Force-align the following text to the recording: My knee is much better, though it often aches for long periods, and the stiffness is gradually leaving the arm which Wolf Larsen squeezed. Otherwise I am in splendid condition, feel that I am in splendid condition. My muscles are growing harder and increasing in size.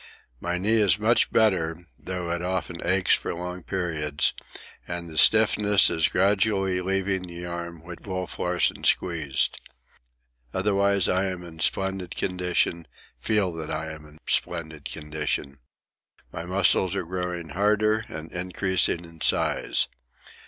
My 0.39 0.57
knee 0.57 0.79
is 0.81 0.97
much 0.97 1.31
better, 1.31 1.85
though 1.99 2.31
it 2.31 2.41
often 2.41 2.81
aches 2.83 3.13
for 3.13 3.35
long 3.35 3.61
periods, 3.61 4.33
and 4.87 5.07
the 5.07 5.15
stiffness 5.15 5.91
is 5.91 6.07
gradually 6.07 6.79
leaving 6.79 7.27
the 7.27 7.45
arm 7.45 7.83
which 7.83 7.99
Wolf 8.07 8.39
Larsen 8.39 8.83
squeezed. 8.83 9.61
Otherwise 10.55 11.07
I 11.07 11.25
am 11.25 11.43
in 11.43 11.59
splendid 11.59 12.15
condition, 12.15 12.87
feel 13.19 13.53
that 13.53 13.69
I 13.69 13.91
am 13.91 14.07
in 14.07 14.17
splendid 14.25 14.85
condition. 14.85 15.59
My 16.31 16.45
muscles 16.45 16.95
are 16.95 17.05
growing 17.05 17.49
harder 17.49 18.05
and 18.09 18.31
increasing 18.31 19.05
in 19.05 19.21
size. 19.21 19.87